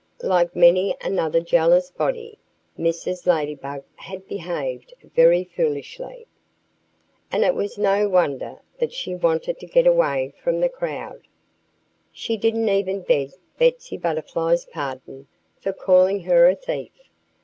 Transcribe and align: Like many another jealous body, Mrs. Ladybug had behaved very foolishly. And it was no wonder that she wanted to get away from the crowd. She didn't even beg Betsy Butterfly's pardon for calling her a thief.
Like 0.23 0.55
many 0.55 0.95
another 1.01 1.39
jealous 1.41 1.91
body, 1.91 2.39
Mrs. 2.75 3.27
Ladybug 3.27 3.83
had 3.97 4.27
behaved 4.27 4.95
very 5.15 5.43
foolishly. 5.43 6.25
And 7.31 7.43
it 7.45 7.53
was 7.53 7.77
no 7.77 8.09
wonder 8.09 8.57
that 8.79 8.91
she 8.93 9.13
wanted 9.13 9.59
to 9.59 9.67
get 9.67 9.85
away 9.85 10.33
from 10.41 10.59
the 10.59 10.69
crowd. 10.69 11.21
She 12.11 12.35
didn't 12.35 12.67
even 12.69 13.01
beg 13.03 13.33
Betsy 13.59 13.95
Butterfly's 13.95 14.65
pardon 14.65 15.27
for 15.61 15.71
calling 15.71 16.21
her 16.23 16.47
a 16.49 16.55
thief. 16.55 16.89